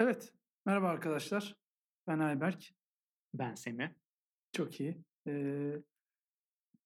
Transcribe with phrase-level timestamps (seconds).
[0.00, 0.32] Evet.
[0.66, 1.56] Merhaba arkadaşlar.
[2.06, 2.70] Ben Ayberk.
[3.34, 3.88] Ben Semih.
[4.52, 5.04] Çok iyi.
[5.26, 5.72] Ee,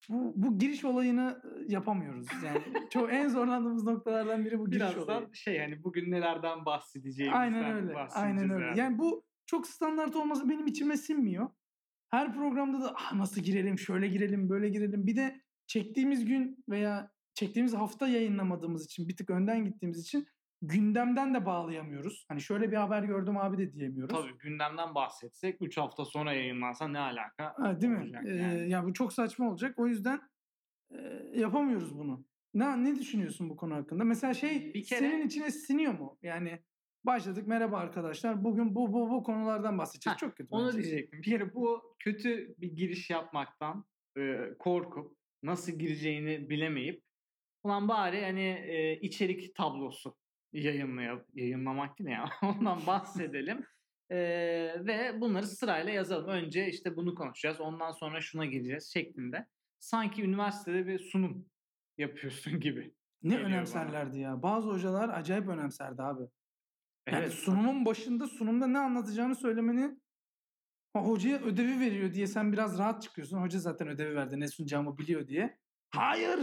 [0.09, 2.27] bu, bu giriş olayını yapamıyoruz.
[2.45, 4.95] Yani çok en zorlandığımız noktalardan biri bu giriş olayı.
[4.95, 7.95] Birazdan şey hani bugün nelerden bahsedeceğimizden Aynen öyle.
[7.95, 8.63] Aynen öyle.
[8.63, 8.79] herhalde.
[8.79, 11.49] Yani bu çok standart olması benim içime sinmiyor.
[12.09, 15.07] Her programda da ah, nasıl girelim, şöyle girelim, böyle girelim.
[15.07, 20.27] Bir de çektiğimiz gün veya çektiğimiz hafta yayınlamadığımız için bir tık önden gittiğimiz için
[20.67, 22.25] gündemden de bağlayamıyoruz.
[22.27, 24.15] Hani şöyle bir haber gördüm abi de diyemiyoruz.
[24.15, 27.53] Tabii gündemden bahsetsek 3 hafta sonra yayınlansa ne alaka?
[27.57, 27.99] Ha, değil mi?
[27.99, 28.69] olacak Ee, yani.
[28.69, 29.79] ya bu çok saçma olacak.
[29.79, 30.19] O yüzden
[30.91, 30.97] e,
[31.35, 32.25] yapamıyoruz bunu.
[32.53, 34.03] Ne ne düşünüyorsun bu konu hakkında?
[34.03, 36.17] Mesela şey Bir kere- senin içine siniyor mu?
[36.21, 36.59] Yani
[37.03, 38.43] başladık merhaba arkadaşlar.
[38.43, 40.15] Bugün bu bu bu konulardan bahsedeceğiz.
[40.15, 40.47] Ha, çok kötü.
[40.51, 40.77] Onu bence.
[40.83, 41.19] diyecektim.
[41.19, 43.85] Bir kere bu kötü bir giriş yapmaktan
[44.17, 47.03] e, korkup nasıl gireceğini bilemeyip
[47.63, 50.15] ulan bari hani e, içerik tablosu
[50.53, 51.25] yayınlayalım.
[51.33, 52.25] Yayınlamak değil ya.
[52.43, 53.65] Ondan bahsedelim.
[54.09, 54.17] E,
[54.85, 56.29] ve bunları sırayla yazalım.
[56.29, 57.61] Önce işte bunu konuşacağız.
[57.61, 59.47] Ondan sonra şuna gireceğiz şeklinde.
[59.79, 61.45] Sanki üniversitede bir sunum
[61.97, 62.93] yapıyorsun gibi.
[63.23, 64.43] Ne önemserlerdi ya.
[64.43, 66.23] Bazı hocalar acayip önemserdi abi.
[67.07, 67.33] Yani Evet.
[67.33, 69.97] sunumun başında sunumda ne anlatacağını söylemeni
[70.95, 73.37] hocaya ödevi veriyor diye sen biraz rahat çıkıyorsun.
[73.41, 75.57] Hoca zaten ödevi verdi ne sunacağımı biliyor diye.
[75.95, 76.39] Hayır!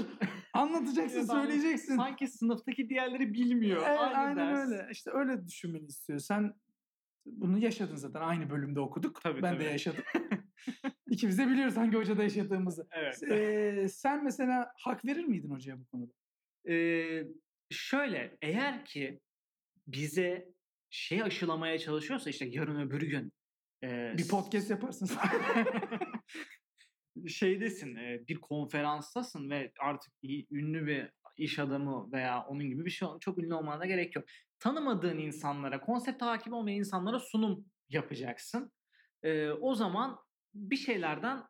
[0.52, 1.96] Anlatacaksın, söyleyeceksin.
[1.96, 3.82] Sanki sınıftaki diğerleri bilmiyor.
[3.88, 4.58] Evet, Aynı aynen ders.
[4.70, 4.88] öyle.
[4.92, 6.18] İşte öyle düşünmeni istiyor.
[6.18, 6.54] Sen
[7.26, 8.20] bunu yaşadın zaten.
[8.20, 9.22] Aynı bölümde okuduk.
[9.22, 9.64] Tabii, ben tabii.
[9.64, 10.04] de yaşadım.
[11.10, 12.88] İkimiz de biliyoruz hangi hocada yaşadığımızı.
[12.92, 13.22] Evet.
[13.22, 16.12] Ee, sen mesela hak verir miydin hocaya bu konuda?
[16.68, 17.24] Ee,
[17.70, 19.20] şöyle eğer ki
[19.86, 20.48] bize
[20.90, 23.32] şey aşılamaya çalışıyorsa işte yarın öbür gün
[23.84, 25.10] e, Bir podcast yaparsın.
[27.28, 27.96] şeydesin
[28.28, 30.12] bir konferanstasın ve artık
[30.50, 34.24] ünlü bir iş adamı veya onun gibi bir şey çok ünlü olmana gerek yok.
[34.58, 38.72] Tanımadığın insanlara, konsepte hakim olmayan insanlara sunum yapacaksın.
[39.60, 40.18] O zaman
[40.54, 41.42] bir şeylerden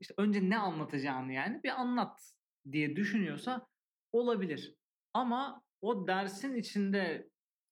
[0.00, 2.32] işte önce ne anlatacağını yani bir anlat
[2.72, 3.66] diye düşünüyorsa
[4.12, 4.74] olabilir.
[5.14, 7.28] Ama o dersin içinde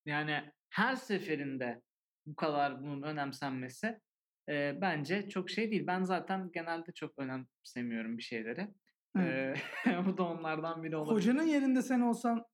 [0.06, 1.82] yani her seferinde
[2.26, 4.00] bu kadar bunun önemsenmesi
[4.48, 5.86] e, bence çok şey değil.
[5.86, 8.68] Ben zaten genelde çok önemsemiyorum bir şeyleri.
[9.18, 9.58] Evet.
[9.86, 11.14] E, bu da onlardan biri olabilir.
[11.14, 12.44] Hocanın yerinde sen olsan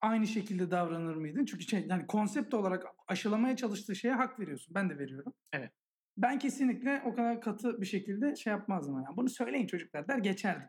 [0.00, 1.44] aynı şekilde davranır mıydın?
[1.44, 4.74] Çünkü şey, yani konsept olarak aşılamaya çalıştığı şeye hak veriyorsun.
[4.74, 5.34] Ben de veriyorum.
[5.52, 5.72] Evet.
[6.16, 8.94] Ben kesinlikle o kadar katı bir şekilde şey yapmazdım.
[8.94, 9.16] Yani.
[9.16, 10.68] Bunu söyleyin çocuklar der geçerdim.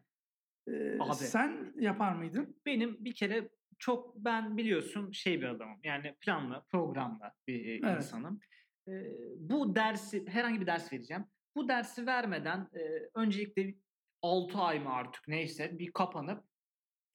[0.67, 1.13] Ee, Abi.
[1.13, 2.61] Sen yapar mıydın?
[2.65, 3.49] Benim bir kere
[3.79, 5.79] çok ben biliyorsun şey bir adamım.
[5.83, 7.97] Yani planlı, programlı bir Evet.
[7.97, 8.39] insanım.
[8.87, 8.93] E,
[9.37, 11.25] bu dersi herhangi bir ders vereceğim.
[11.55, 13.75] Bu dersi vermeden e, öncelikle
[14.21, 16.43] 6 ay mı artık neyse bir kapanıp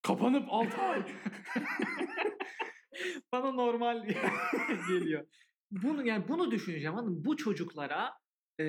[0.03, 1.03] Kapanıp 6 ay.
[3.33, 4.07] bana normal
[4.89, 5.27] geliyor.
[5.71, 7.25] Bunu yani bunu düşüneceğim hanım.
[7.25, 8.13] Bu çocuklara
[8.61, 8.67] e,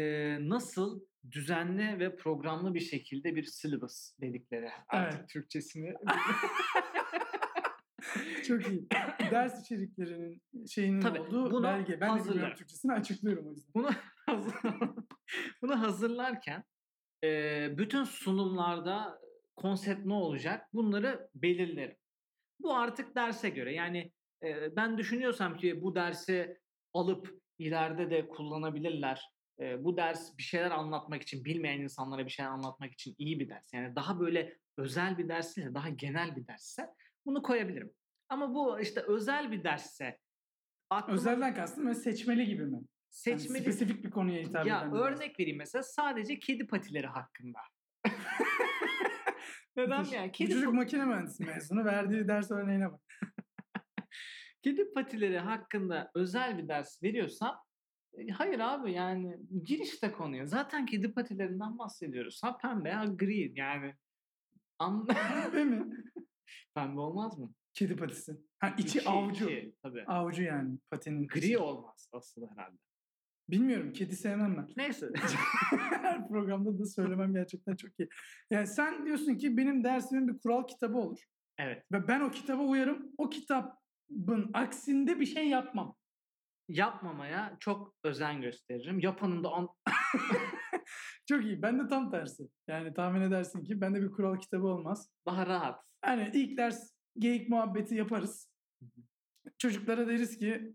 [0.50, 5.30] nasıl düzenli ve programlı bir şekilde bir syllabus dedikleri artık Evet.
[5.30, 5.94] Türkçesini
[8.48, 8.88] Çok iyi.
[9.32, 12.02] Ders içeriklerinin şeyinin Tabii, olduğu bunu belge.
[12.02, 12.34] Ben de hazırlarım.
[12.34, 13.74] bilmiyorum Türkçesini açıklıyorum o yüzden.
[13.76, 13.90] bunu
[15.62, 16.64] bunu hazırlarken
[17.24, 19.20] e, bütün sunumlarda
[19.56, 21.98] konsept ne olacak bunları belirlerim.
[22.60, 24.12] Bu artık derse göre yani
[24.44, 26.58] e, ben düşünüyorsam ki bu dersi
[26.94, 29.22] alıp ileride de kullanabilirler.
[29.60, 33.50] E, bu ders bir şeyler anlatmak için bilmeyen insanlara bir şeyler anlatmak için iyi bir
[33.50, 33.74] ders.
[33.74, 36.90] Yani daha böyle özel bir ders değil de daha genel bir dersse
[37.26, 37.94] bunu koyabilirim.
[38.30, 40.20] Ama bu işte özel bir dersse
[40.90, 42.74] aklıma Özelden kastım böyle seçmeli gibi mi?
[42.74, 45.02] Yani seçmeli spesifik bir konuya hitap ya eden ders.
[45.02, 47.60] örnek vereyim mesela sadece kedi patileri hakkında.
[49.78, 50.32] Neden yani?
[50.32, 51.86] Kedi, çocuk makine mühendisi mezunu.
[51.86, 53.02] Verdiği ders örneğine bak.
[54.64, 57.60] kedi patileri hakkında özel bir ders veriyorsam
[58.14, 60.46] e, hayır abi yani gir işte konuya.
[60.46, 62.44] Zaten kedi patilerinden bahsediyoruz.
[62.44, 63.96] Ha pembe ha gri yani.
[64.80, 65.08] An
[65.54, 65.86] Değil mi?
[66.76, 67.54] pembe olmaz mı?
[67.74, 68.38] Kedi patisi.
[68.60, 69.46] Ha içi, avcu.
[69.50, 70.04] içi, tabii.
[70.08, 71.28] Avcu yani patinin.
[71.28, 71.58] Gri içi.
[71.58, 72.78] olmaz asıl herhalde.
[73.50, 73.94] Bilmiyorum.
[73.94, 74.68] Kedi sevmem ben.
[74.78, 75.10] Neyse.
[75.80, 78.10] Her programda da söylemem gerçekten çok iyi.
[78.52, 81.20] Yani sen diyorsun ki benim dersimin bir kural kitabı olur.
[81.58, 81.84] evet.
[81.92, 83.12] Ve ben o kitaba uyarım.
[83.18, 85.96] O kitabın aksinde bir şey yapmam.
[86.70, 89.00] Yapmamaya çok özen gösteririm.
[89.00, 89.70] Yapanın da an-
[91.26, 91.62] Çok iyi.
[91.62, 92.44] Ben de tam tersi.
[92.68, 95.10] Yani tahmin edersin ki bende bir kural kitabı olmaz.
[95.26, 95.80] daha rahat.
[96.06, 98.50] Yani ilk ders geyik muhabbeti yaparız.
[99.58, 100.74] Çocuklara deriz ki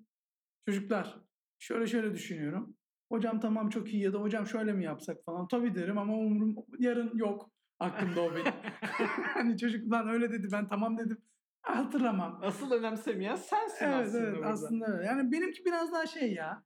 [0.69, 1.19] çocuklar
[1.59, 2.77] şöyle şöyle düşünüyorum.
[3.13, 5.49] Hocam tamam çok iyi ya da hocam şöyle mi yapsak falan.
[5.49, 7.51] Tabii derim ama umurum yarın yok
[7.81, 8.53] aklımda o benim.
[9.35, 11.19] hani çocuklar öyle dedi ben tamam dedim.
[11.63, 12.41] Hatırlamam.
[12.43, 14.49] Asıl önemsemeyen sensin Evet aslında evet burada.
[14.51, 15.07] aslında öyle.
[15.07, 16.63] Yani benimki biraz daha şey ya.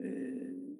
[0.00, 0.04] e,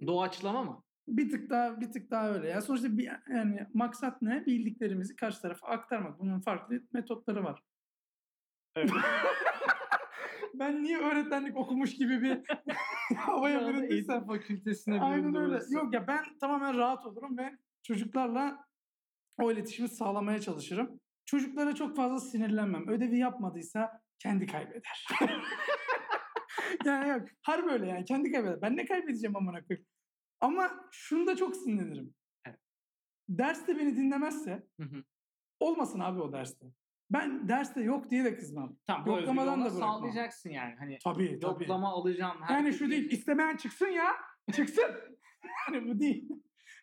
[0.06, 0.82] Doğaçlama mı?
[1.16, 2.48] Bir tık daha bir tık daha öyle.
[2.48, 4.46] Ya sonuçta bir, yani maksat ne?
[4.46, 6.18] Bildiklerimizi karşı tarafa aktarmak.
[6.18, 7.62] Bunun farklı metotları var.
[8.76, 8.90] Evet.
[10.54, 12.40] ben niye öğretmenlik okumuş gibi bir
[13.16, 14.26] havaya büründüysem.
[14.26, 15.46] Fakültesine Aynen öyle.
[15.46, 15.74] burası.
[15.74, 18.64] Yok ya ben tamamen rahat olurum ve çocuklarla
[19.40, 21.00] o iletişimi sağlamaya çalışırım.
[21.26, 22.88] Çocuklara çok fazla sinirlenmem.
[22.88, 25.06] Ödevi yapmadıysa kendi kaybeder.
[26.84, 27.28] yani yok.
[27.42, 28.04] Harbi öyle yani.
[28.04, 28.62] Kendi kaybeder.
[28.62, 29.86] Ben ne kaybedeceğim amına koyayım.
[30.40, 32.14] Ama şunda çok sinirlenirim.
[32.46, 32.58] Evet.
[33.28, 35.04] Derste beni dinlemezse Hı hı.
[35.60, 36.66] olmasın abi o derste.
[37.10, 38.76] Ben derste yok diye de kızmam.
[38.86, 39.80] Tamam Yoklamadan da bırakmam.
[40.00, 40.74] sağlayacaksın yani.
[40.78, 41.62] Hani Tabii tabii.
[41.62, 42.36] yoklama alacağım.
[42.40, 43.10] Yani herkes şu değil.
[43.12, 44.12] istemeyen çıksın ya.
[44.52, 44.84] Çıksın.
[45.72, 46.28] yani bu değil.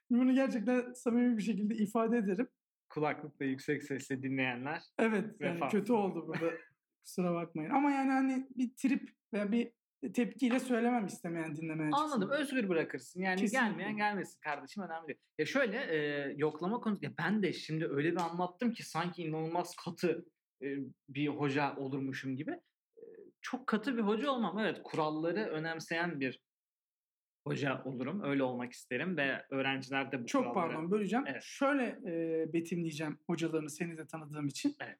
[0.09, 2.47] Bunu gerçekten samimi bir şekilde ifade ederim.
[2.89, 4.83] Kulaklıkla yüksek sesle dinleyenler.
[4.99, 5.71] Evet yani Vefat.
[5.71, 6.53] kötü oldu burada.
[7.03, 7.69] Kusura bakmayın.
[7.69, 9.71] Ama yani hani bir trip veya bir
[10.13, 12.05] tepkiyle söylemem istemeyen dinlemeyen çıksın.
[12.05, 12.29] Anladım.
[12.29, 13.21] Özgür bırakırsın.
[13.21, 13.67] Yani Kesinlikle.
[13.67, 15.19] gelmeyen gelmesin kardeşim önemli değil.
[15.37, 17.05] Ya şöyle e, yoklama konusu.
[17.05, 20.25] Ya ben de şimdi öyle bir anlattım ki sanki inanılmaz katı
[20.61, 20.67] e,
[21.09, 22.51] bir hoca olurmuşum gibi.
[22.97, 23.03] E,
[23.41, 24.59] çok katı bir hoca olmam.
[24.59, 26.45] Evet kuralları önemseyen bir
[27.47, 28.23] hoca olurum.
[28.23, 30.73] Öyle olmak isterim ve öğrenciler de bu Çok kuralları...
[30.73, 31.25] pardon böleceğim.
[31.27, 31.43] Evet.
[31.43, 34.75] Şöyle e, betimleyeceğim hocalarını seni de tanıdığım için.
[34.79, 34.99] Evet.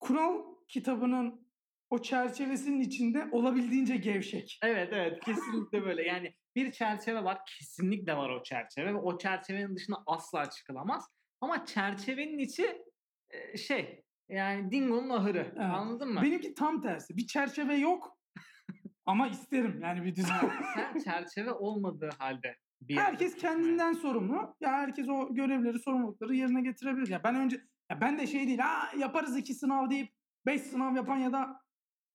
[0.00, 1.47] Kural kitabının
[1.90, 4.58] o çerçevesinin içinde olabildiğince gevşek.
[4.62, 6.02] Evet evet kesinlikle böyle.
[6.02, 7.38] Yani bir çerçeve var.
[7.58, 11.08] Kesinlikle var o çerçeve ve o çerçevenin dışına asla çıkılamaz.
[11.40, 12.82] Ama çerçevenin içi
[13.30, 15.52] e, şey yani dingonun ahırı.
[15.56, 15.58] Evet.
[15.58, 16.22] Anladın mı?
[16.22, 17.16] Benimki tam tersi.
[17.16, 18.18] Bir çerçeve yok
[19.06, 20.50] ama isterim yani bir düzen.
[20.74, 24.56] Sen çerçeve olmadığı halde bir Herkes kendinden sorumlu.
[24.60, 27.08] Ya herkes o görevleri, sorumlulukları yerine getirebilir.
[27.08, 28.58] Ya ben önce ya ben de şey değil.
[28.58, 30.12] Ha yaparız iki sınav deyip
[30.46, 31.60] beş sınav yapan ya da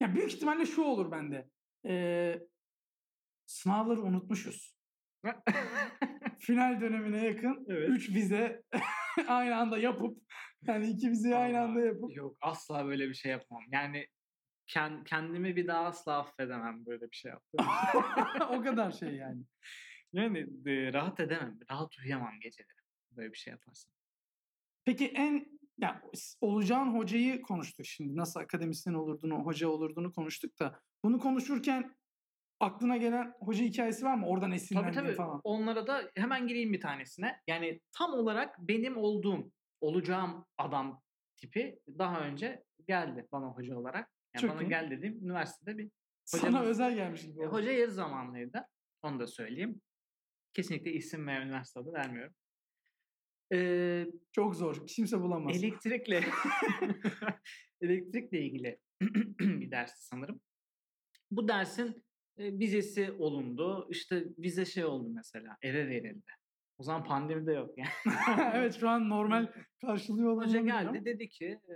[0.03, 1.49] ya büyük ihtimalle şu olur bende.
[1.85, 2.39] Ee,
[3.45, 4.75] sınavları unutmuşuz.
[6.39, 7.89] Final dönemine yakın Evet.
[7.89, 8.63] 3 vize
[9.27, 10.17] aynı anda yapıp
[10.67, 13.63] yani iki vizeyi aynı anda yapıp Yok asla böyle bir şey yapmam.
[13.71, 14.07] Yani
[14.67, 17.65] ken- kendimi bir daha asla affedemem böyle bir şey yaptım.
[18.49, 19.43] o kadar şey yani.
[20.13, 21.59] yani e, rahat edemem.
[21.71, 22.67] Rahat uyuyamam geceleri.
[23.11, 23.91] Böyle bir şey yaparsam.
[24.85, 26.01] Peki en ya
[26.41, 28.15] olacağın hocayı konuştuk şimdi.
[28.17, 31.95] Nasıl akademisyen olurduğunu, hoca olurduğunu konuştuk da bunu konuşurken
[32.59, 34.27] aklına gelen hoca hikayesi var mı?
[34.27, 35.15] Oradan Tabii esinlendiğin tabii.
[35.15, 35.41] falan.
[35.43, 37.39] Onlara da hemen gireyim bir tanesine.
[37.47, 41.01] Yani tam olarak benim olduğum, olacağım adam
[41.37, 44.09] tipi daha önce geldi bana hoca olarak.
[44.35, 44.69] Yani Çok bana iyi.
[44.69, 45.91] gel dediğim üniversitede bir
[46.25, 47.41] Sana hocamız- özel gelmiş gibi.
[47.43, 47.53] E, oldu.
[47.53, 48.67] Hoca yarı zamanlıydı.
[49.03, 49.81] Onu da söyleyeyim.
[50.53, 52.33] Kesinlikle isim ve üniversite adı vermiyorum.
[53.53, 54.87] Ee, Çok zor.
[54.87, 55.57] Kimse bulamaz.
[55.63, 56.21] elektrikle
[57.81, 58.79] elektrikle ilgili
[59.39, 60.41] bir dersti sanırım.
[61.31, 62.03] Bu dersin
[62.37, 63.87] e, vizesi olundu.
[63.89, 65.57] İşte vize şey oldu mesela.
[65.61, 66.31] Eve verildi.
[66.77, 67.89] O zaman pandemi de yok yani.
[68.53, 69.47] evet şu an normal
[69.81, 71.05] karşılıyor olan Hoca geldi ama.
[71.05, 71.73] dedi ki e,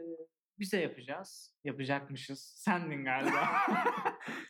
[0.59, 1.55] vize yapacağız.
[1.63, 2.39] Yapacakmışız.
[2.39, 3.47] Sendin galiba.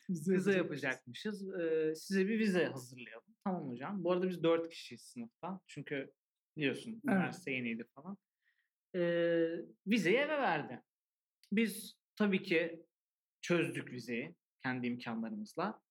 [0.10, 1.42] Vize vize yapacakmışız.
[1.42, 1.60] yapacakmışız.
[1.60, 3.36] Ee, size bir vize hazırlayalım.
[3.44, 4.04] Tamam hocam.
[4.04, 5.60] Bu arada biz dört kişiyiz sınıfta.
[5.68, 6.12] Çünkü
[6.58, 7.04] biliyorsun Evet.
[7.06, 8.18] üniversite yeniydi falan.
[8.96, 9.48] Ee,
[9.88, 10.82] vizeyi eve verdi.
[11.52, 12.86] Biz tabii ki
[13.42, 15.82] çözdük vizeyi kendi imkanlarımızla.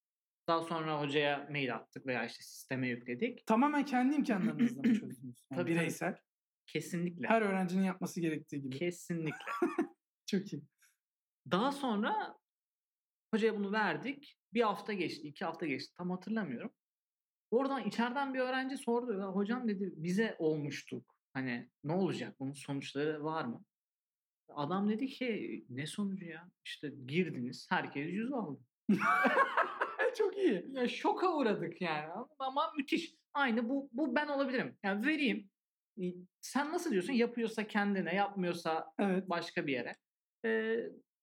[0.48, 3.46] Daha sonra hocaya mail attık veya işte sisteme yükledik.
[3.46, 5.22] Tamamen kendi imkanlarınızla mı çözdünüz?
[5.22, 5.70] Yani Tabii, tabii.
[5.70, 6.16] bireysel.
[6.66, 7.28] Kesinlikle.
[7.28, 8.76] Her öğrencinin yapması gerektiği gibi.
[8.78, 9.52] Kesinlikle.
[10.26, 10.62] Çok iyi.
[11.50, 12.38] Daha sonra
[13.34, 14.38] hocaya bunu verdik.
[14.54, 15.94] Bir hafta geçti, iki hafta geçti.
[15.96, 16.72] Tam hatırlamıyorum.
[17.50, 19.18] Oradan içeriden bir öğrenci sordu.
[19.18, 21.14] Ya, hocam dedi vize olmuştuk.
[21.34, 22.40] Hani ne olacak?
[22.40, 23.64] Bunun sonuçları var mı?
[24.48, 26.50] Adam dedi ki ne sonucu ya?
[26.64, 28.60] İşte girdiniz herkes yüz aldı.
[30.18, 30.66] Çok iyi.
[30.72, 33.14] Ya şoka uğradık yani ama müthiş.
[33.34, 34.78] Aynı bu bu ben olabilirim.
[34.82, 35.50] Yani vereyim.
[36.40, 37.12] Sen nasıl diyorsun?
[37.12, 39.28] Yapıyorsa kendine, yapmıyorsa Evet.
[39.28, 39.96] başka bir yere.
[40.44, 40.76] Ee,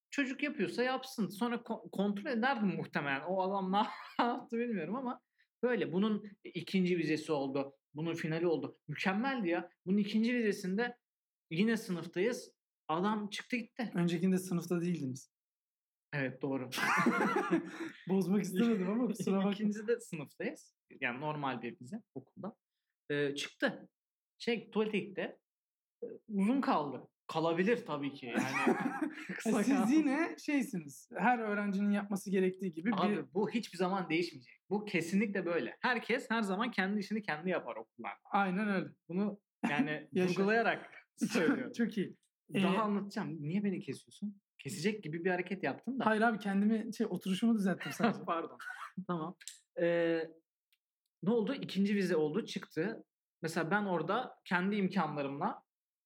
[0.10, 1.28] çocuk yapıyorsa yapsın.
[1.28, 3.22] Sonra ko- kontrol ederdim muhtemelen.
[3.22, 3.78] O adam ne
[4.26, 5.22] yaptı bilmiyorum ama
[5.64, 5.92] böyle.
[5.92, 7.76] Bunun ikinci vizesi oldu.
[7.94, 8.78] Bunun finali oldu.
[8.88, 9.70] Mükemmeldi ya.
[9.86, 10.98] Bunun ikinci vizesinde
[11.52, 12.52] yine sınıftayız.
[12.88, 13.92] Adam çıktı gitti.
[13.96, 15.34] Öncekinde sınıfta değildiniz.
[16.14, 16.70] Evet doğru.
[18.10, 19.52] Bozmak istemedim ama kusura bakma.
[19.52, 20.76] İkinci de sınıftayız.
[21.02, 22.56] Yani normal bir vize okulda.
[23.10, 23.90] Ee, çıktı.
[24.38, 25.38] Şey tuvalete gitti.
[26.28, 27.08] Uzun kaldı.
[27.34, 28.78] Kalabilir tabii ki yani.
[29.64, 31.10] Siz yine şeysiniz.
[31.18, 34.54] Her öğrencinin yapması gerektiği gibi bir Abi bu hiçbir zaman değişmeyecek.
[34.70, 35.78] Bu kesinlikle böyle.
[35.80, 38.20] Herkes her zaman kendi işini kendi yapar okullarda.
[38.32, 38.88] aynen öyle.
[39.10, 40.30] Bunu yani Yaşa.
[40.30, 40.92] vurgulayarak
[41.32, 41.72] söylüyorum.
[41.78, 42.16] Çok iyi.
[42.54, 43.38] Daha Ee, anlatacağım.
[43.42, 44.42] Niye beni kesiyorsun?
[44.60, 46.06] kesecek gibi bir hareket yaptın da.
[46.06, 48.26] Hayır abi kendimi şey oturuşumu düzelttim sadece.
[48.26, 48.58] Pardon.
[49.08, 49.36] tamam.
[49.82, 50.20] Ee,
[51.24, 51.54] ne oldu?
[51.54, 53.04] İkinci vize oldu, çıktı.
[53.42, 55.63] Mesela ben orada kendi imkanlarımla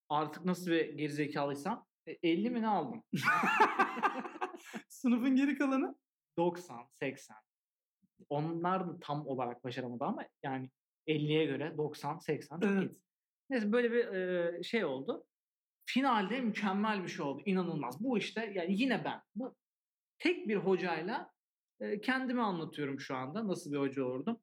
[0.10, 3.04] artık nasıl bir gerizekalıysam e, 50 mi ne aldım?
[4.90, 5.96] Sınıfın geri kalanı
[6.38, 7.38] 90, 80.
[8.30, 10.70] Onlar da tam olarak başaramadı ama yani
[11.08, 12.78] 50'ye göre 90, 80 çok iyi.
[12.78, 12.96] evet.
[13.50, 15.26] Neyse böyle bir e, şey oldu.
[15.86, 17.42] Finalde mükemmel bir şey oldu.
[17.46, 18.04] İnanılmaz.
[18.04, 19.22] Bu işte yani yine ben.
[19.36, 19.56] Bu
[20.20, 21.32] tek bir hocayla
[21.80, 23.48] e, kendimi anlatıyorum şu anda.
[23.48, 24.42] Nasıl bir hoca olurdum.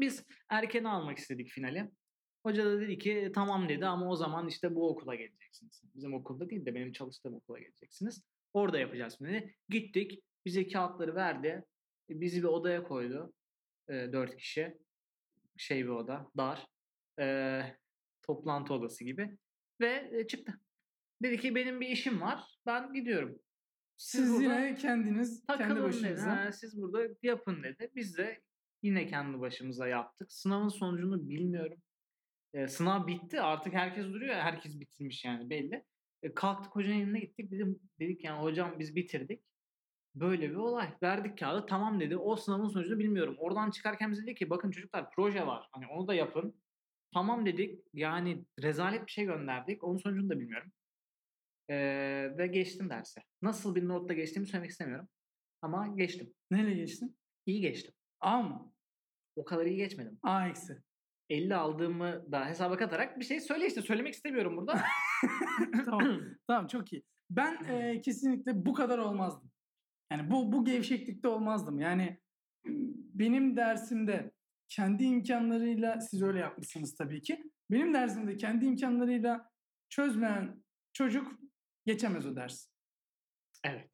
[0.00, 1.90] Biz erken almak istedik finali.
[2.46, 5.82] Hoca da dedi ki tamam dedi ama o zaman işte bu okula geleceksiniz.
[5.94, 8.24] Bizim okulda değil de benim çalıştığım okula geleceksiniz.
[8.52, 9.54] Orada yapacağız dedi.
[9.68, 10.22] Gittik.
[10.44, 11.64] Bize kağıtları verdi.
[12.10, 13.32] E, Bizi bir odaya koydu.
[13.88, 14.78] E, dört kişi.
[15.56, 16.30] Şey bir oda.
[16.36, 16.66] Dar.
[17.20, 17.62] E,
[18.22, 19.38] toplantı odası gibi.
[19.80, 20.52] Ve e, çıktı.
[21.22, 22.58] Dedi ki benim bir işim var.
[22.66, 23.38] Ben gidiyorum.
[23.96, 25.84] Siz burada yine kendiniz kendi Takılın dedi.
[25.84, 26.44] başınıza.
[26.44, 27.90] Ha, siz burada yapın dedi.
[27.94, 28.42] Biz de
[28.82, 30.32] yine kendi başımıza yaptık.
[30.32, 31.82] Sınavın sonucunu bilmiyorum.
[32.56, 33.40] E, sınav bitti.
[33.40, 34.34] Artık herkes duruyor.
[34.34, 35.84] Herkes bitirmiş yani belli.
[36.22, 37.50] E, kalktık hocanın yanına gittik.
[37.50, 39.42] Dedim, dedik yani hocam biz bitirdik.
[40.14, 40.94] Böyle bir olay.
[41.02, 41.66] Verdik kağıdı.
[41.66, 42.16] Tamam dedi.
[42.16, 43.36] O sınavın sonucunu bilmiyorum.
[43.38, 45.68] Oradan çıkarken bize dedi ki bakın çocuklar proje var.
[45.72, 46.62] Hani onu da yapın.
[47.14, 47.84] Tamam dedik.
[47.94, 49.84] Yani rezalet bir şey gönderdik.
[49.84, 50.72] Onun sonucunu da bilmiyorum.
[51.70, 51.76] E,
[52.38, 53.22] ve geçtim derse.
[53.42, 55.08] Nasıl bir notla geçtiğimi söylemek istemiyorum.
[55.62, 56.34] Ama geçtim.
[56.50, 57.16] Neyle geçtin?
[57.46, 57.94] İyi geçtim.
[58.20, 58.72] A mı?
[59.36, 60.18] O kadar iyi geçmedim.
[60.22, 60.85] A eksi.
[61.30, 63.82] 50 aldığımı da hesaba katarak bir şey söyle işte.
[63.82, 64.82] Söylemek istemiyorum burada.
[65.84, 66.20] tamam.
[66.46, 67.02] Tamam çok iyi.
[67.30, 69.50] Ben e, kesinlikle bu kadar olmazdım.
[70.12, 71.80] Yani bu bu gevşeklikte olmazdım.
[71.80, 72.20] Yani
[73.14, 74.32] benim dersimde
[74.68, 77.50] kendi imkanlarıyla siz öyle yapmışsınız tabii ki.
[77.70, 79.50] Benim dersimde kendi imkanlarıyla
[79.88, 81.32] çözmeyen çocuk
[81.86, 82.68] geçemez o ders.
[83.64, 83.90] evet.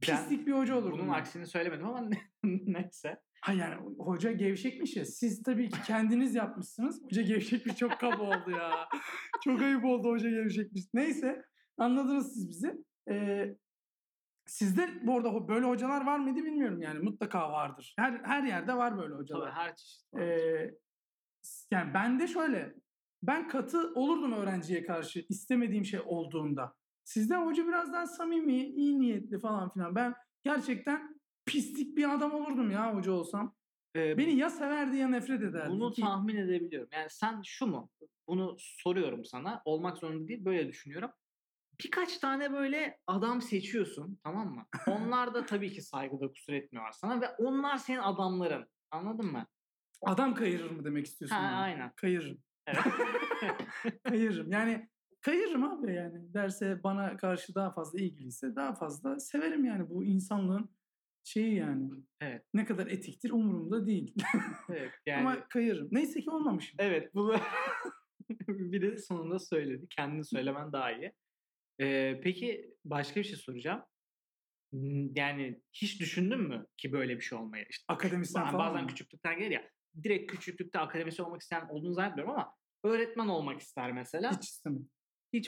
[0.00, 0.92] Pislik bir hoca olur.
[0.92, 2.10] Bunun aksini söylemedim ama
[2.44, 3.20] neyse.
[3.44, 5.04] Hayır yani hoca gevşekmiş ya.
[5.04, 7.02] Siz tabii ki kendiniz yapmışsınız.
[7.04, 8.88] Hoca gevşekmiş çok kaba oldu ya.
[9.44, 10.82] çok ayıp oldu hoca gevşekmiş.
[10.94, 11.44] Neyse
[11.78, 12.84] anladınız siz bizi.
[13.10, 13.56] Ee,
[14.46, 16.98] sizde bu arada böyle hocalar var mıydı bilmiyorum yani.
[16.98, 17.94] Mutlaka vardır.
[17.98, 19.52] Her her yerde var böyle Tabii hocalar.
[19.52, 20.14] her çeşit.
[20.14, 20.20] var.
[20.20, 20.74] Ee,
[21.70, 22.74] yani ben de şöyle.
[23.22, 26.74] Ben katı olurdum öğrenciye karşı istemediğim şey olduğunda.
[27.04, 29.94] Sizde hoca biraz daha samimi, iyi niyetli falan filan.
[29.94, 31.13] Ben gerçekten
[31.46, 33.54] pislik bir adam olurdum ya hoca olsam.
[33.96, 35.70] Ee, Beni ya severdi ya nefret ederdi.
[35.70, 36.88] bunu Ki- tahmin edebiliyorum.
[36.92, 37.90] Yani sen şu mu?
[38.28, 39.62] Bunu soruyorum sana.
[39.64, 40.44] Olmak zorunda değil.
[40.44, 41.10] Böyle düşünüyorum.
[41.84, 44.66] Birkaç tane böyle adam seçiyorsun tamam mı?
[44.88, 48.66] Onlar da tabii ki saygıda kusur etmiyorlar sana ve onlar senin adamların.
[48.90, 49.46] Anladın mı?
[50.02, 51.36] Adam kayırır mı demek istiyorsun?
[51.36, 51.54] Ha, yani?
[51.54, 51.92] aynen.
[51.96, 52.38] Kayırırım.
[52.66, 52.84] Evet.
[54.04, 54.52] Kayırırım.
[54.52, 54.88] Yani
[55.20, 56.34] kayırırım abi yani.
[56.34, 59.90] Derse bana karşı daha fazla ilgiliyse daha fazla severim yani.
[59.90, 60.70] Bu insanlığın
[61.24, 61.90] şeyi yani.
[62.20, 62.44] Evet.
[62.54, 64.14] Ne kadar etiktir umurumda değil.
[64.70, 64.92] evet.
[65.06, 65.88] Yani Ama kayırırım.
[65.92, 66.76] Neyse ki olmamışım.
[66.78, 67.36] Evet bunu
[68.48, 69.86] biri sonunda söyledi.
[69.90, 71.12] Kendin söylemen daha iyi.
[71.80, 73.82] Ee, peki başka bir şey soracağım.
[75.16, 77.66] Yani hiç düşündün mü ki böyle bir şey olmayı?
[77.70, 78.88] İşte Akademisyen falan bazen mı?
[78.88, 79.70] küçüklükten gelir ya.
[80.02, 82.54] Direkt küçüklükte akademisyen olmak isteyen olduğunu zannetmiyorum ama
[82.84, 84.30] öğretmen olmak ister mesela.
[84.30, 84.90] Hiç Hiç, istemedim.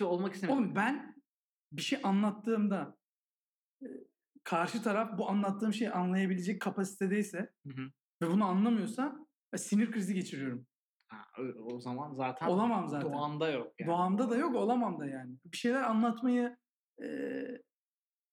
[0.00, 0.64] olmak istemiyorum.
[0.64, 1.14] Oğlum ben
[1.72, 2.96] bir şey anlattığımda
[4.46, 7.82] karşı taraf bu anlattığım şeyi anlayabilecek kapasitedeyse Hı hı.
[8.22, 9.16] ve bunu anlamıyorsa
[9.52, 10.66] e, sinir krizi geçiriyorum.
[11.08, 13.12] Ha, o- o zaman zaten Olamam zaten.
[13.12, 13.72] doğanda yok.
[13.80, 13.88] Yani.
[13.88, 15.36] Doğamda da yok, olamam da yani.
[15.44, 16.56] Bir şeyler anlatmayı
[17.02, 17.06] e,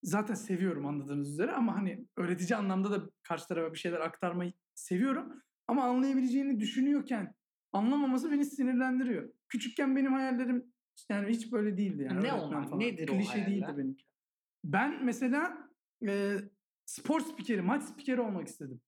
[0.03, 5.43] zaten seviyorum anladığınız üzere ama hani öğretici anlamda da karşı tarafa bir şeyler aktarmayı seviyorum.
[5.67, 7.33] Ama anlayabileceğini düşünüyorken
[7.71, 9.29] anlamaması beni sinirlendiriyor.
[9.49, 10.73] Küçükken benim hayallerim
[11.09, 12.23] yani hiç böyle değildi yani.
[12.23, 12.63] Ne onlar?
[12.67, 12.79] falan.
[12.79, 13.51] Nedir o Klişe hayaller?
[13.51, 14.05] değildi benimki.
[14.63, 15.62] Ben mesela
[16.07, 16.37] e,
[16.85, 18.81] spor spikeri, maç spikeri olmak istedim.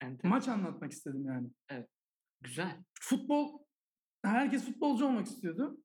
[0.00, 0.30] Enteresan.
[0.30, 1.48] Maç anlatmak istedim yani.
[2.40, 2.84] Güzel.
[3.00, 3.58] Futbol,
[4.24, 5.80] herkes futbolcu olmak istiyordu.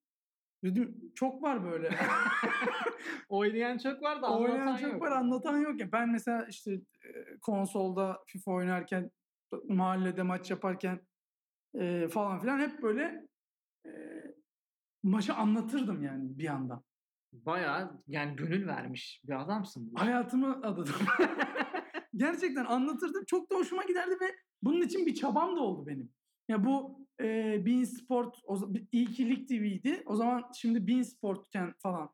[0.63, 1.89] Dedim çok var böyle.
[3.29, 5.01] Oynayan çok var da Oynayan anlatan çok yok.
[5.01, 5.91] var anlatan yok ya.
[5.91, 6.81] Ben mesela işte
[7.41, 9.11] konsolda FIFA oynarken
[9.63, 10.99] mahallede maç yaparken
[11.75, 13.27] e, falan filan hep böyle
[13.85, 13.91] e,
[15.03, 16.83] maçı anlatırdım yani bir yandan.
[17.45, 19.91] Bayağı yani gönül vermiş bir adamsın.
[19.91, 20.01] bu.
[20.01, 20.95] Hayatımı adadım.
[22.15, 23.25] Gerçekten anlatırdım.
[23.27, 26.09] Çok da hoşuma giderdi ve bunun için bir çabam da oldu benim.
[26.47, 27.25] Ya bu e,
[27.65, 30.03] Bein Sport o, ki Lig TV'ydi.
[30.05, 32.09] O zaman şimdi Bein Sport'ken falan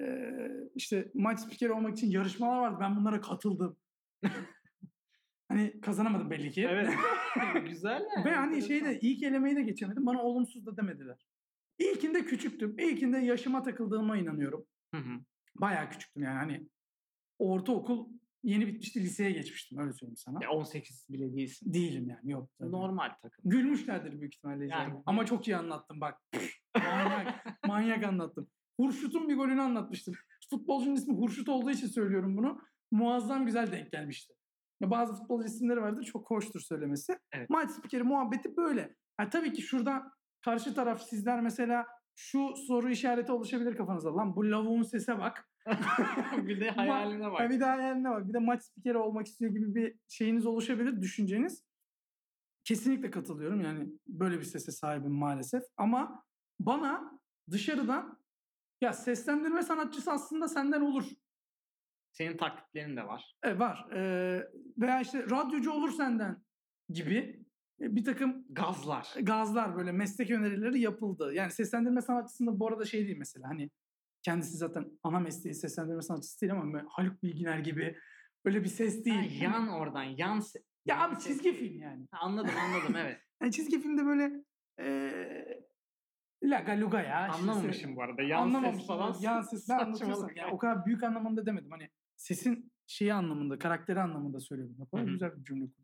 [0.00, 0.28] e,
[0.74, 2.78] işte maç spikeri olmak için yarışmalar vardı.
[2.80, 3.76] Ben bunlara katıldım.
[5.48, 6.66] hani kazanamadım belli ki.
[6.70, 6.90] Evet.
[7.68, 8.24] Güzel yani.
[8.24, 10.06] Ve hani şeyde ilk elemeyi de geçemedim.
[10.06, 11.26] Bana olumsuz da demediler.
[11.78, 12.78] İlkinde küçüktüm.
[12.78, 14.66] İlkinde yaşıma takıldığıma inanıyorum.
[14.94, 15.20] Hı hı.
[15.54, 16.68] Bayağı küçüktüm yani hani
[17.38, 18.08] ortaokul
[18.42, 20.38] yeni bitmişti liseye geçmiştim öyle söyleyeyim sana.
[20.42, 21.72] Ya 18 bile değilsin.
[21.72, 22.50] Değilim yani yok.
[22.58, 22.72] zaten.
[22.72, 23.50] Normal takım.
[23.50, 24.66] Gülmüşlerdir büyük ihtimalle.
[24.66, 25.02] Yani-.
[25.06, 26.20] Ama çok iyi anlattım bak.
[26.76, 28.48] manyak, manyak anlattım.
[28.80, 30.14] Hurşut'un bir golünü anlatmıştım.
[30.50, 32.60] Futbolcunun ismi Hurşut olduğu için söylüyorum bunu.
[32.90, 34.34] Muazzam güzel denk gelmişti.
[34.80, 37.18] Ya bazı futbolcu isimleri vardır çok hoştur söylemesi.
[37.32, 37.50] Evet.
[37.50, 38.94] Maç spikeri muhabbeti böyle.
[39.16, 40.12] Ha, tabii ki şurada
[40.44, 44.16] karşı taraf sizler mesela şu soru işareti oluşabilir kafanızda.
[44.16, 45.48] Lan bu lavuğun sese bak.
[46.36, 47.50] bir de hayaline Ha, bak.
[47.50, 48.28] bir daha hayaline bak.
[48.28, 51.64] Bir de maç spikeri olmak istiyor gibi bir şeyiniz oluşabilir, düşünceniz.
[52.64, 53.60] Kesinlikle katılıyorum.
[53.60, 55.62] Yani böyle bir sese sahibim maalesef.
[55.76, 56.24] Ama
[56.60, 57.20] bana
[57.50, 58.18] dışarıdan
[58.80, 61.04] ya seslendirme sanatçısı aslında senden olur.
[62.12, 63.36] Senin taklitlerin de var.
[63.42, 63.90] E, var.
[63.92, 64.00] E,
[64.78, 66.44] veya işte radyocu olur senden
[66.88, 67.43] gibi
[67.80, 69.08] bir takım Gazlar.
[69.22, 71.32] gazlar böyle meslek önerileri yapıldı.
[71.34, 73.70] Yani seslendirme sanatçısında bu arada şey değil mesela hani
[74.22, 77.96] kendisi zaten ana mesleği seslendirme sanatçısı değil ama Haluk Bilginer gibi
[78.44, 79.40] öyle bir ses Ha, değil.
[79.42, 80.38] yan oradan yan.
[80.38, 81.56] se- ya yan abi ses çizgi değil.
[81.58, 82.06] film yani.
[82.10, 83.20] Ha, Anladım anladım evet.
[83.42, 84.44] yani çizgi filmde böyle
[84.78, 85.64] eee
[86.44, 87.28] Laga luga ya.
[87.28, 88.22] işte Anlamamışım bu arada.
[88.22, 88.78] Yan Anlamamışım.
[88.78, 89.14] ses falan.
[89.20, 90.28] Yan ses ne anlatıyorsam.
[90.36, 90.54] Yani ya.
[90.54, 91.70] o kadar büyük anlamında demedim.
[91.70, 94.76] Hani sesin şeyi anlamında, karakteri anlamında söylüyorum.
[94.78, 95.83] Ne kadar güzel bir cümle kurdum.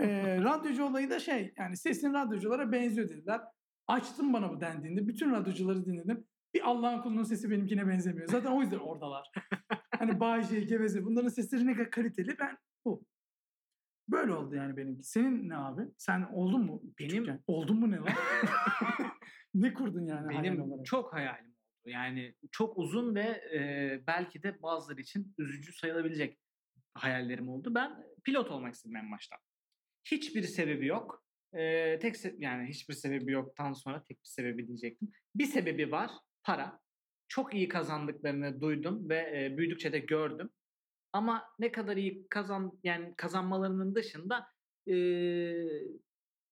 [0.00, 3.40] Ee, radyocu olayı da şey yani sesin radyoculara benziyor dediler.
[3.86, 6.24] Açtım bana bu dendiğinde bütün radyocuları dinledim.
[6.54, 8.28] Bir Allah'ın kulunun sesi benimkine benzemiyor.
[8.28, 9.30] Zaten o yüzden oradalar.
[9.98, 13.04] hani Bayce, Geveze bunların sesleri ne kadar kaliteli ben bu.
[14.08, 15.02] Böyle oldu yani benimki.
[15.04, 15.82] Senin ne abi?
[15.98, 16.82] Sen oldun mu?
[16.98, 17.42] Benim- küçükken?
[17.46, 18.06] Oldun mu ne lan?
[19.54, 20.86] ne kurdun yani hayal Benim olarak?
[20.86, 21.46] çok hayalim
[21.86, 21.90] oldu.
[21.90, 23.20] Yani çok uzun ve
[23.54, 26.38] e, belki de bazıları için üzücü sayılabilecek
[26.96, 27.74] hayallerim oldu.
[27.74, 29.36] Ben pilot olmak istedim en başta.
[30.04, 31.24] Hiçbir sebebi yok.
[31.52, 35.12] E, tek se- yani hiçbir sebebi yoktan sonra tek bir sebebi diyecektim.
[35.34, 36.10] Bir sebebi var.
[36.42, 36.80] Para.
[37.28, 40.50] Çok iyi kazandıklarını duydum ve e, büyüdükçe de gördüm.
[41.12, 44.46] Ama ne kadar iyi kazan yani kazanmalarının dışında
[44.90, 44.96] e,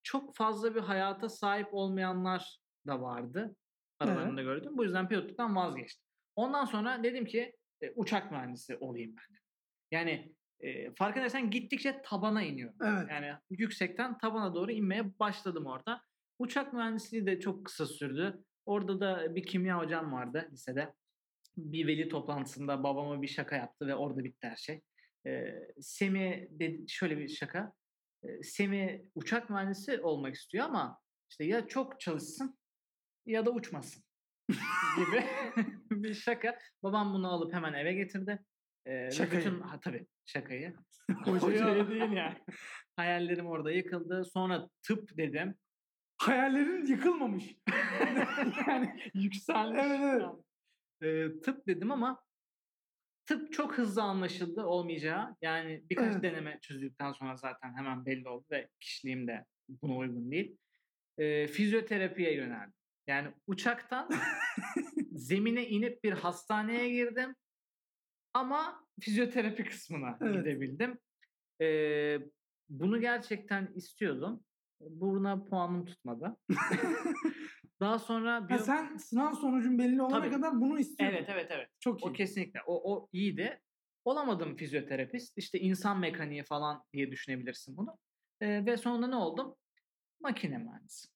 [0.03, 3.57] çok fazla bir hayata sahip olmayanlar da vardı.
[3.99, 4.73] Aralarında gördüm.
[4.77, 6.05] Bu yüzden pilotluktan vazgeçtim.
[6.37, 9.37] Ondan sonra dedim ki e, uçak mühendisi olayım ben.
[9.95, 12.77] Yani e, fark edersen gittikçe tabana iniyorum.
[12.85, 13.11] Evet.
[13.11, 16.03] Yani yüksekten tabana doğru inmeye başladım orada.
[16.39, 18.45] Uçak mühendisliği de çok kısa sürdü.
[18.67, 20.95] Orada da bir kimya hocam vardı lisede.
[21.57, 24.83] Bir veli toplantısında babama bir şaka yaptı ve orada bitti her şey.
[25.27, 27.73] Ee, Semi dedi şöyle bir şaka.
[28.25, 32.59] Ee, Semi uçak mühendisi olmak istiyor ama işte ya çok çalışsın
[33.27, 34.05] ya da uçmasın
[34.97, 35.25] gibi
[35.91, 36.59] bir şaka.
[36.83, 38.45] Babam bunu alıp hemen eve getirdi.
[38.87, 39.40] Ee, Şakayı.
[39.40, 40.75] bütün, ha, tabii şakayı.
[41.25, 42.38] Hocaya değil yani.
[42.97, 44.25] Hayallerim orada yıkıldı.
[44.25, 45.55] Sonra tıp dedim.
[46.16, 47.57] Hayallerin yıkılmamış.
[48.68, 49.81] yani Yükselmiş.
[49.85, 50.27] Evet, evet.
[51.03, 52.23] Ee, tıp dedim ama
[53.27, 55.37] tıp çok hızlı anlaşıldı olmayacağı.
[55.42, 56.23] Yani birkaç Evet.
[56.23, 60.57] deneme çözdükten sonra zaten hemen belli oldu ve kişiliğim de buna uygun değil.
[61.18, 62.75] Ee, fizyoterapiye yöneldim.
[63.07, 64.09] Yani uçaktan
[65.12, 67.35] zemine inip bir hastaneye girdim
[68.35, 70.35] ama fizyoterapi kısmına Evet.
[70.35, 70.99] gidebildim.
[71.61, 72.18] Ee,
[72.68, 74.44] bunu gerçekten istiyordum.
[74.81, 76.37] Buna puanım tutmadı.
[77.81, 78.59] Daha sonra Ha, bir...
[78.59, 80.31] sen sınav sonucun belli olana Tabii.
[80.31, 81.16] kadar bunu istiyordun.
[81.16, 81.68] Evet evet evet.
[81.81, 82.11] Çok iyi.
[82.11, 82.61] O kesinlikle.
[82.66, 83.61] O, o iyiydi.
[84.05, 85.38] Olamadım fizyoterapist.
[85.38, 87.99] İşte insan mekaniği falan diye düşünebilirsin bunu.
[88.40, 89.57] Ee, ve sonra ne oldum?
[90.20, 91.09] Makine mühendisi.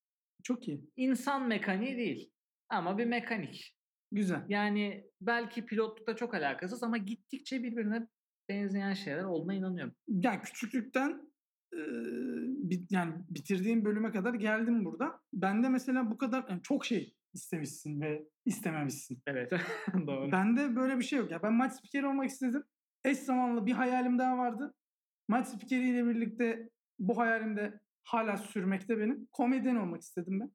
[0.43, 0.91] Çok iyi.
[0.97, 2.31] İnsan mekaniği değil.
[2.69, 3.78] Ama bir mekanik.
[4.13, 4.45] Güzel.
[4.49, 8.09] Yani belki pilotlukta çok alakasız ama gittikçe birbirine
[8.49, 9.95] benzeyen şeyler olduğuna inanıyorum.
[10.09, 11.31] Yani küçüklükten
[11.75, 11.79] e,
[12.71, 15.21] bi- yani bitirdiğim bölüme kadar geldim burada.
[15.33, 19.23] Ben de mesela bu kadar yani çok şey istemişsin ve istememişsin.
[19.27, 19.53] Evet.
[20.07, 20.33] Doğru.
[20.33, 21.31] Bende böyle bir şey yok.
[21.31, 22.65] Ya ben maç spikeri olmak istedim.
[23.05, 24.75] Eş zamanlı bir hayalim daha vardı.
[25.29, 29.29] Maç spikeriyle birlikte bu hayalim de hala sürmekte benim.
[29.33, 30.51] Komedyen olmak istedim ben.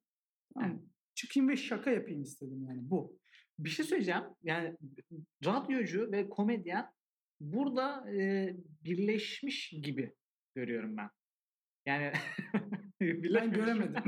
[0.68, 0.82] Mı?
[1.14, 3.18] Çıkayım ve şaka yapayım istedim yani bu.
[3.58, 4.22] Bir şey söyleyeceğim.
[4.42, 4.76] Yani
[5.44, 6.90] radyocu ve komedyen
[7.40, 8.50] burada e,
[8.84, 10.14] birleşmiş gibi
[10.54, 11.10] görüyorum ben.
[11.86, 12.12] Yani
[13.34, 14.02] Ben göremedim.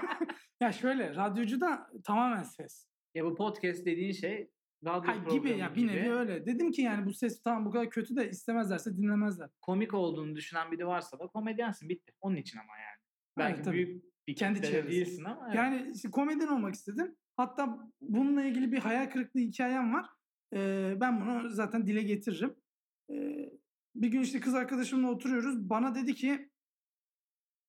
[0.60, 2.86] ya şöyle radyocu da tamamen ses.
[3.14, 4.50] Ya bu podcast dediğin şey
[4.84, 6.46] radyo Ha, gibi ya bir nevi öyle.
[6.46, 9.50] Dedim ki yani bu ses tamam bu kadar kötü de istemezlerse dinlemezler.
[9.62, 12.12] komik olduğunu düşünen biri varsa da komedyensin bitti.
[12.20, 12.98] Onun için ama yani.
[13.38, 14.88] Belki Evet, büyük bir Kendi çevresi.
[14.90, 15.56] değilsin ama evet.
[15.56, 17.16] Yani işte komedyen olmak istedim.
[17.36, 20.06] Hatta bununla ilgili bir hayal kırıklığı hikayem var.
[20.54, 22.54] Ee, ben bunu zaten dile getiririm.
[23.10, 23.50] Ee,
[23.94, 25.70] bir gün işte kız arkadaşımla oturuyoruz.
[25.70, 26.50] Bana dedi ki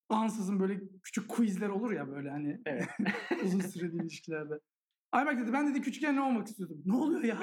[0.09, 2.87] ansızın böyle küçük quizler olur ya böyle hani Evet.
[3.43, 4.59] uzun süreli ilişkilerde.
[5.11, 6.81] Ayberk dedi ben dedi küçükken ne olmak istiyordum.
[6.85, 7.39] Ne oluyor ya?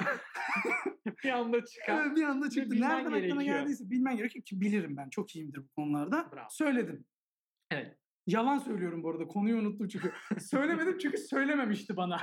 [1.23, 2.05] bir anda çıkan.
[2.05, 2.71] Evet, bir anda çıktı.
[2.71, 3.41] bilmen Nereden gerekiyor.
[3.41, 5.09] geldiyse bilmen gerekiyor ki bilirim ben.
[5.09, 6.31] Çok iyiyimdir bu konularda.
[6.31, 6.47] Bravo.
[6.49, 7.05] Söyledim.
[7.71, 7.97] Evet.
[8.27, 9.27] Yalan söylüyorum bu arada.
[9.27, 10.13] Konuyu unuttum çünkü.
[10.39, 12.17] Söylemedim çünkü söylememişti bana.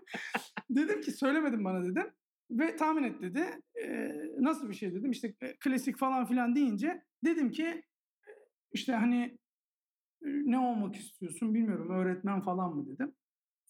[0.70, 2.12] dedim ki söylemedim bana dedim.
[2.50, 3.60] Ve tahmin et dedi.
[3.82, 5.10] Ee, nasıl bir şey dedim.
[5.10, 7.82] İşte e, klasik falan filan deyince dedim ki e,
[8.72, 9.38] işte hani
[10.22, 13.14] e, ne olmak istiyorsun bilmiyorum öğretmen falan mı dedim.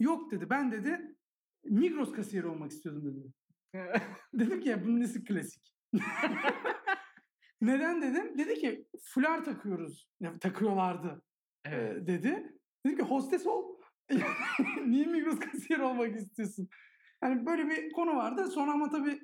[0.01, 1.17] Yok dedi ben dedi
[1.65, 3.33] Migros kasiyeri olmak istiyordum dedi.
[4.35, 5.75] Dedim ki ya bunun nesi klasik?
[7.61, 8.39] Neden dedim?
[8.39, 10.09] Dedi ki fular takıyoruz.
[10.21, 11.23] Ya, takıyorlardı
[11.65, 12.03] evet.
[12.03, 12.53] e, dedi.
[12.87, 13.79] Dedim ki hostes ol.
[14.87, 16.69] Niye Migros kasiyer olmak istiyorsun?
[17.23, 18.49] Yani böyle bir konu vardı.
[18.51, 19.21] Sonra ama tabii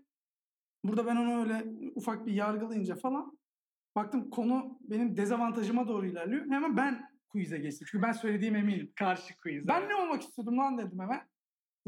[0.85, 3.39] burada ben onu öyle ufak bir yargılayınca falan
[3.97, 6.51] baktım konu benim dezavantajıma doğru ilerliyor.
[6.51, 7.87] Hemen ben quiz'e geçtim.
[7.91, 8.93] Çünkü ben söylediğim eminim.
[8.97, 9.69] Karşı quiz.
[9.69, 11.29] Ben ne olmak istiyordum lan dedim hemen.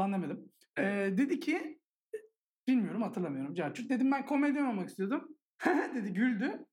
[0.01, 0.53] Lan demedim.
[0.79, 0.83] Ee,
[1.17, 1.81] dedi ki
[2.69, 3.55] bilmiyorum hatırlamıyorum.
[3.55, 3.91] Cerçut.
[3.91, 5.37] Dedim ben komedyen olmak istiyordum.
[5.95, 6.67] dedi güldü.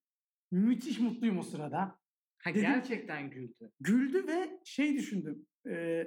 [0.52, 2.00] Müthiş mutluyum o sırada.
[2.44, 3.72] Ha, Dedim gerçekten güldü.
[3.80, 5.46] Güldü ve şey düşündüm.
[5.70, 6.06] E,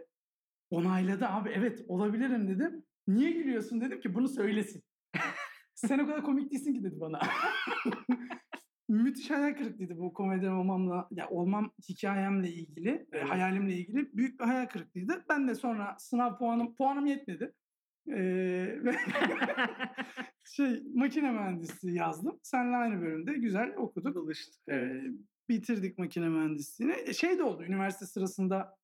[0.70, 2.85] onayladı abi evet olabilirim dedim.
[3.09, 4.83] Niye gülüyorsun dedim ki bunu söylesin.
[5.75, 7.20] Sen o kadar komik değilsin ki dedi bana.
[8.88, 13.31] Müthiş hayal kırıklığıydı bu komedyen olmamla, ya olmam hikayemle ilgili, Evet.
[13.31, 15.25] hayalimle ilgili büyük bir hayal kırıklığıydı.
[15.29, 17.53] Ben de sonra sınav puanım, puanım yetmedi.
[18.09, 18.14] Ee,
[18.85, 18.92] ve
[20.44, 22.38] şey makine mühendisliği yazdım.
[22.42, 24.16] Seninle aynı bölümde güzel okuduk.
[24.16, 24.55] Buluştuk.
[24.70, 25.03] Ee.
[25.49, 26.95] Bitirdik makine mühendisliğini.
[27.07, 28.77] E, Şey de oldu üniversite sırasında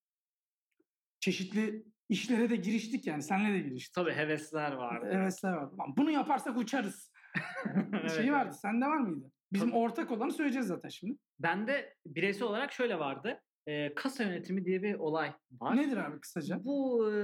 [1.20, 3.22] çeşitli işlere de giriştik yani.
[3.22, 3.94] Senle de giriştik.
[3.94, 5.06] Tabii hevesler vardı.
[5.12, 5.76] Hevesler vardı.
[5.78, 7.12] Lan bunu yaparsak uçarız.
[7.94, 8.44] Evet, Şeyi vardı.
[8.50, 8.60] evet.
[8.60, 9.30] Sende var mıydı?
[9.52, 9.78] Bizim Tabii.
[9.78, 11.18] ortak olanı söyleyeceğiz zaten şimdi.
[11.38, 13.42] Bende bireysel olarak şöyle vardı.
[13.66, 15.76] Ee, kasa yönetimi diye bir olay var.
[15.76, 16.64] Nedir abi kısaca?
[16.64, 17.20] Bu e,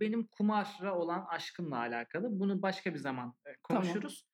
[0.00, 2.40] benim kumara olan aşkımla alakalı.
[2.40, 4.26] Bunu başka bir zaman e, konuşuruz.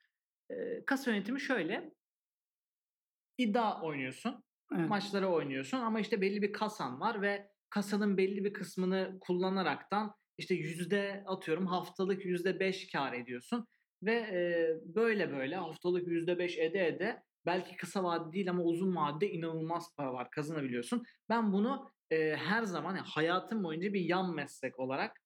[0.50, 1.92] E, kasa yönetimi şöyle.
[3.38, 4.44] İddia oynuyorsun.
[4.76, 4.88] Evet.
[4.88, 10.54] Maçları oynuyorsun ama işte belli bir kasan var ve kasanın belli bir kısmını kullanaraktan işte
[10.54, 13.66] yüzde atıyorum haftalık yüzde beş kar ediyorsun
[14.02, 18.96] ve e, böyle böyle haftalık yüzde beş ede ede belki kısa vadede değil ama uzun
[18.96, 21.04] vadede inanılmaz para var kazanabiliyorsun.
[21.28, 25.20] Ben bunu e, her zaman yani hayatım boyunca bir yan meslek olarak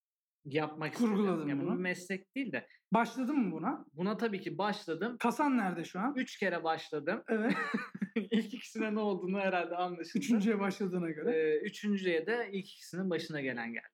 [0.44, 1.60] yapmak Kurguladın istedim.
[1.60, 1.74] Bu bunu.
[1.74, 3.84] bir meslek değil de Başladın mı buna?
[3.92, 5.16] buna tabii ki başladım.
[5.20, 6.14] Kasan nerede şu an?
[6.16, 7.22] Üç kere başladım.
[7.28, 7.52] Evet.
[8.30, 10.18] İlk ikisine ne olduğunu herhalde anlaşıldı.
[10.18, 11.36] Üçüncüye başladığına göre.
[11.36, 13.86] Ee, üçüncüye de ilk ikisinin başına gelen geldi.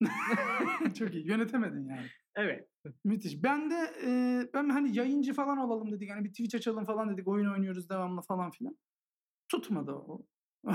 [0.98, 1.26] Çok iyi.
[1.26, 2.06] Yönetemedin yani.
[2.36, 2.68] Evet.
[3.04, 3.42] Müthiş.
[3.42, 6.10] Ben de e, ben hani yayıncı falan olalım dedik.
[6.10, 7.28] Hani bir Twitch açalım falan dedik.
[7.28, 8.76] Oyun oynuyoruz devamlı falan filan.
[9.48, 10.26] Tutmadı o.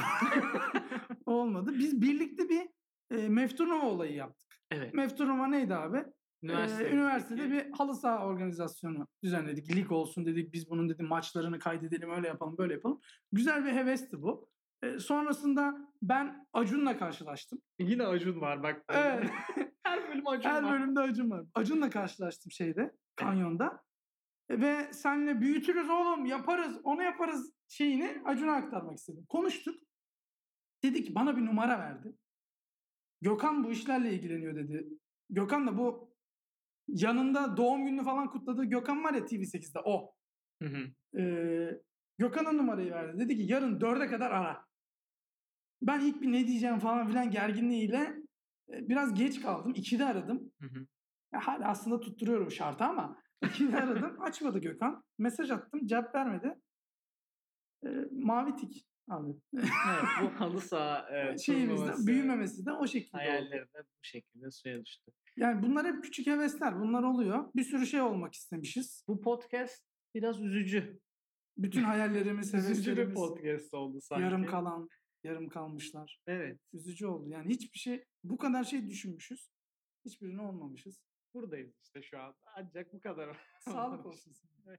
[1.25, 1.73] Olmadı.
[1.79, 2.69] Biz birlikte bir
[3.17, 4.48] e, Meftunova olayı yaptık.
[4.71, 4.93] Evet.
[4.93, 6.05] Meftunova neydi abi?
[6.43, 6.84] Üniversite.
[6.84, 9.75] Ee, üniversitede bir halı saha organizasyonu düzenledik.
[9.75, 10.53] Lig olsun dedik.
[10.53, 12.99] Biz bunun dedim maçlarını kaydedelim öyle yapalım böyle yapalım.
[13.32, 14.49] Güzel bir hevesti bu.
[14.84, 17.62] Ee, sonrasında ben Acun'la karşılaştım.
[17.79, 18.84] Yine Acun var bak.
[18.89, 19.29] Evet.
[19.84, 20.71] Her bölüm Acun Her var.
[20.71, 21.45] bölümde Acun var.
[21.53, 23.84] Acun'la karşılaştım şeyde, kanyonda.
[24.49, 29.25] Ve senle büyütürüz oğlum, yaparız, onu yaparız şeyini Acun'a aktarmak istedim.
[29.29, 29.75] Konuştuk.
[30.84, 32.15] Dedi ki bana bir numara verdi.
[33.21, 34.88] Gökhan bu işlerle ilgileniyor dedi.
[35.29, 36.15] Gökhan da bu
[36.88, 40.13] yanında doğum gününü falan kutladığı Gökhan var ya TV8'de o.
[40.62, 41.19] Hı hı.
[41.19, 41.82] Ee,
[42.17, 43.19] Gökhan'a numarayı verdi.
[43.19, 44.65] Dedi ki yarın dörde kadar ara.
[45.82, 48.15] Ben ilk bir ne diyeceğim falan filan gerginliğiyle
[48.69, 49.73] e, biraz geç kaldım.
[49.75, 50.51] İkide aradım.
[50.62, 50.86] Hı hı.
[51.34, 54.17] Ya hala aslında tutturuyorum şartı ama ikide aradım.
[54.21, 55.03] Açmadı Gökhan.
[55.17, 55.88] Mesaj attım.
[55.88, 56.60] Cevap vermedi.
[57.86, 59.32] Ee, mavi tik abi.
[59.58, 63.24] evet, bu halı saha e, Şeyimizde turnuvası büyümemesi de o şekilde oldu.
[63.24, 65.12] hayalleri de bu şekilde suya düştü.
[65.38, 66.80] Yani bunlar hep küçük hevesler.
[66.80, 67.52] Bunlar oluyor.
[67.56, 69.04] Bir sürü şey olmak istemişiz.
[69.08, 69.84] Bu podcast
[70.15, 71.00] biraz üzücü.
[71.58, 74.24] Bütün hayallerimiz, Üzücü bir heveslerimiz podcast oldu sanki.
[74.24, 74.89] yarım kalan,
[75.24, 76.22] yarım kalmışlar.
[76.28, 76.60] Evet.
[76.74, 77.30] Üzücü oldu.
[77.30, 79.52] Yani hiçbir şey, bu kadar şey düşünmüşüz.
[80.06, 81.02] Hiçbirini olmamışız.
[81.34, 82.36] Buradayız işte şu an.
[82.56, 83.38] Ancak bu kadar.
[83.60, 84.34] Sağlık olsun.
[84.34, 84.78] sana.